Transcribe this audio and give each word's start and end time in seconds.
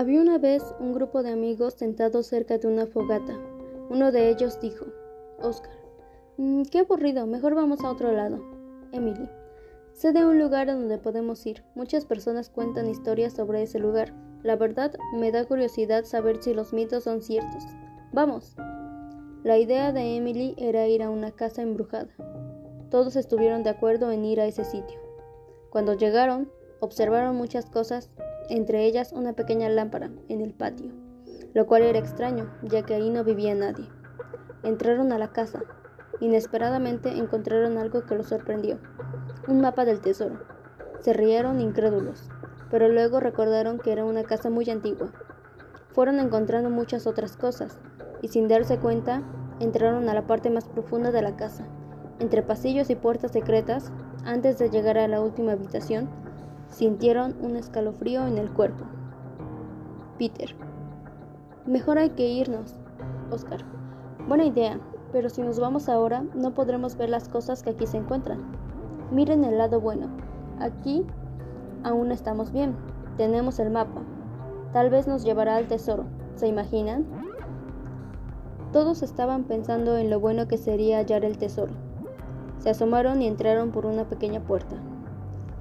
Había 0.00 0.22
una 0.22 0.38
vez 0.38 0.62
un 0.80 0.94
grupo 0.94 1.22
de 1.22 1.30
amigos 1.30 1.74
sentados 1.74 2.26
cerca 2.26 2.56
de 2.56 2.66
una 2.66 2.86
fogata. 2.86 3.38
Uno 3.90 4.10
de 4.10 4.30
ellos 4.30 4.58
dijo, 4.58 4.86
Oscar, 5.42 5.74
mm, 6.38 6.62
qué 6.72 6.78
aburrido, 6.78 7.26
mejor 7.26 7.54
vamos 7.54 7.84
a 7.84 7.90
otro 7.90 8.10
lado. 8.10 8.42
Emily, 8.92 9.28
sé 9.92 10.12
de 10.12 10.24
un 10.24 10.38
lugar 10.38 10.70
a 10.70 10.74
donde 10.74 10.96
podemos 10.96 11.44
ir. 11.44 11.64
Muchas 11.74 12.06
personas 12.06 12.48
cuentan 12.48 12.88
historias 12.88 13.34
sobre 13.34 13.62
ese 13.62 13.78
lugar. 13.78 14.14
La 14.42 14.56
verdad, 14.56 14.94
me 15.18 15.32
da 15.32 15.44
curiosidad 15.44 16.06
saber 16.06 16.42
si 16.42 16.54
los 16.54 16.72
mitos 16.72 17.04
son 17.04 17.20
ciertos. 17.20 17.62
Vamos. 18.10 18.56
La 19.44 19.58
idea 19.58 19.92
de 19.92 20.16
Emily 20.16 20.54
era 20.56 20.88
ir 20.88 21.02
a 21.02 21.10
una 21.10 21.30
casa 21.30 21.60
embrujada. 21.60 22.08
Todos 22.90 23.16
estuvieron 23.16 23.64
de 23.64 23.68
acuerdo 23.68 24.10
en 24.12 24.24
ir 24.24 24.40
a 24.40 24.46
ese 24.46 24.64
sitio. 24.64 24.98
Cuando 25.68 25.92
llegaron, 25.92 26.50
observaron 26.80 27.36
muchas 27.36 27.66
cosas 27.66 28.08
entre 28.50 28.84
ellas 28.84 29.12
una 29.12 29.32
pequeña 29.32 29.68
lámpara 29.68 30.10
en 30.28 30.40
el 30.40 30.52
patio, 30.52 30.90
lo 31.54 31.66
cual 31.66 31.82
era 31.82 31.98
extraño, 31.98 32.50
ya 32.62 32.82
que 32.82 32.94
ahí 32.94 33.08
no 33.08 33.24
vivía 33.24 33.54
nadie. 33.54 33.88
Entraron 34.62 35.12
a 35.12 35.18
la 35.18 35.28
casa. 35.28 35.62
Inesperadamente 36.20 37.10
encontraron 37.16 37.78
algo 37.78 38.04
que 38.04 38.16
los 38.16 38.26
sorprendió, 38.26 38.78
un 39.48 39.60
mapa 39.60 39.84
del 39.84 40.00
tesoro. 40.00 40.40
Se 41.00 41.12
rieron 41.12 41.60
incrédulos, 41.60 42.28
pero 42.70 42.88
luego 42.88 43.20
recordaron 43.20 43.78
que 43.78 43.92
era 43.92 44.04
una 44.04 44.24
casa 44.24 44.50
muy 44.50 44.68
antigua. 44.68 45.12
Fueron 45.92 46.18
encontrando 46.20 46.70
muchas 46.70 47.06
otras 47.06 47.36
cosas, 47.36 47.78
y 48.20 48.28
sin 48.28 48.48
darse 48.48 48.78
cuenta, 48.78 49.22
entraron 49.60 50.08
a 50.08 50.14
la 50.14 50.26
parte 50.26 50.50
más 50.50 50.68
profunda 50.68 51.10
de 51.10 51.22
la 51.22 51.36
casa. 51.36 51.66
Entre 52.18 52.42
pasillos 52.42 52.90
y 52.90 52.96
puertas 52.96 53.32
secretas, 53.32 53.92
antes 54.24 54.58
de 54.58 54.68
llegar 54.68 54.98
a 54.98 55.08
la 55.08 55.20
última 55.20 55.52
habitación, 55.52 56.10
Sintieron 56.70 57.36
un 57.42 57.56
escalofrío 57.56 58.26
en 58.26 58.38
el 58.38 58.50
cuerpo. 58.50 58.84
Peter. 60.18 60.54
Mejor 61.66 61.98
hay 61.98 62.10
que 62.10 62.28
irnos. 62.28 62.76
Oscar. 63.30 63.60
Buena 64.28 64.44
idea, 64.44 64.80
pero 65.12 65.28
si 65.28 65.42
nos 65.42 65.58
vamos 65.58 65.88
ahora 65.88 66.24
no 66.34 66.54
podremos 66.54 66.96
ver 66.96 67.10
las 67.10 67.28
cosas 67.28 67.62
que 67.62 67.70
aquí 67.70 67.86
se 67.86 67.96
encuentran. 67.96 68.40
Miren 69.10 69.44
el 69.44 69.58
lado 69.58 69.80
bueno. 69.80 70.08
Aquí 70.60 71.04
aún 71.82 72.12
estamos 72.12 72.52
bien. 72.52 72.76
Tenemos 73.16 73.58
el 73.58 73.70
mapa. 73.70 74.00
Tal 74.72 74.90
vez 74.90 75.08
nos 75.08 75.24
llevará 75.24 75.56
al 75.56 75.66
tesoro. 75.66 76.04
¿Se 76.36 76.46
imaginan? 76.46 77.04
Todos 78.72 79.02
estaban 79.02 79.44
pensando 79.44 79.96
en 79.96 80.10
lo 80.10 80.20
bueno 80.20 80.46
que 80.46 80.56
sería 80.56 80.98
hallar 80.98 81.24
el 81.24 81.38
tesoro. 81.38 81.72
Se 82.58 82.70
asomaron 82.70 83.20
y 83.20 83.26
entraron 83.26 83.72
por 83.72 83.84
una 83.84 84.04
pequeña 84.04 84.40
puerta. 84.40 84.76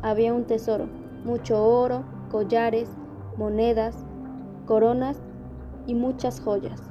Había 0.02 0.33
un 0.33 0.45
tesoro, 0.45 0.88
mucho 1.25 1.61
oro, 1.61 2.05
collares, 2.31 2.89
monedas, 3.36 4.06
coronas 4.66 5.17
y 5.88 5.94
muchas 5.94 6.39
joyas. 6.39 6.81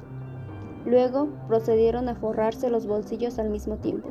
Luego 0.85 1.27
procedieron 1.47 2.07
a 2.07 2.13
forrarse 2.13 2.69
los 2.69 2.85
bolsillos 2.85 3.39
al 3.39 3.49
mismo 3.49 3.77
tiempo. 3.77 4.09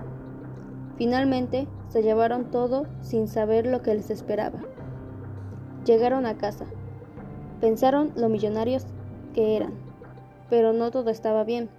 Finalmente 0.96 1.68
se 1.86 2.02
llevaron 2.02 2.50
todo 2.50 2.86
sin 3.00 3.28
saber 3.28 3.66
lo 3.66 3.82
que 3.82 3.94
les 3.94 4.10
esperaba. 4.10 4.58
Llegaron 5.84 6.27
a 6.27 6.36
casa. 6.36 6.66
Pensaron 7.60 8.10
lo 8.16 8.28
millonarios 8.28 8.84
que 9.33 9.56
eran, 9.56 9.74
pero 10.50 10.72
no 10.72 10.90
todo 10.90 11.10
estaba 11.10 11.44
bien. 11.44 11.70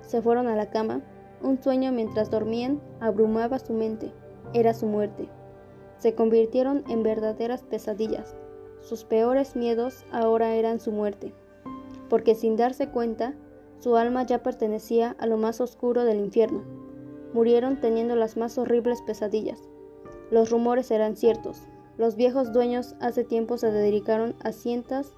Se 0.00 0.20
fueron 0.20 0.48
a 0.48 0.56
la 0.56 0.70
cama. 0.70 1.00
Un 1.42 1.62
sueño 1.62 1.92
mientras 1.92 2.28
dormían 2.28 2.80
abrumaba 2.98 3.60
su 3.60 3.72
mente. 3.72 4.12
Era 4.52 4.74
su 4.74 4.86
muerte 4.86 5.28
se 5.98 6.14
convirtieron 6.14 6.84
en 6.88 7.02
verdaderas 7.02 7.62
pesadillas. 7.62 8.34
Sus 8.80 9.04
peores 9.04 9.56
miedos 9.56 10.04
ahora 10.12 10.54
eran 10.54 10.80
su 10.80 10.92
muerte, 10.92 11.32
porque 12.08 12.34
sin 12.34 12.56
darse 12.56 12.88
cuenta, 12.88 13.34
su 13.80 13.96
alma 13.96 14.24
ya 14.24 14.42
pertenecía 14.42 15.16
a 15.18 15.26
lo 15.26 15.36
más 15.36 15.60
oscuro 15.60 16.04
del 16.04 16.18
infierno. 16.18 16.62
Murieron 17.32 17.80
teniendo 17.80 18.16
las 18.16 18.36
más 18.36 18.58
horribles 18.58 19.02
pesadillas. 19.02 19.60
Los 20.30 20.50
rumores 20.50 20.90
eran 20.90 21.16
ciertos. 21.16 21.58
Los 21.98 22.16
viejos 22.16 22.52
dueños 22.52 22.94
hace 23.00 23.24
tiempo 23.24 23.58
se 23.58 23.70
dedicaron 23.70 24.34
a 24.42 24.52
cientos 24.52 25.12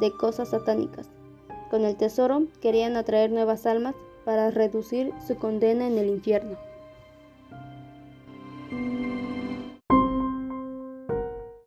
de 0.00 0.12
cosas 0.16 0.50
satánicas. 0.50 1.08
Con 1.70 1.84
el 1.84 1.96
tesoro 1.96 2.46
querían 2.60 2.96
atraer 2.96 3.30
nuevas 3.30 3.66
almas 3.66 3.94
para 4.24 4.50
reducir 4.50 5.12
su 5.26 5.36
condena 5.36 5.86
en 5.86 5.98
el 5.98 6.08
infierno. 6.08 6.56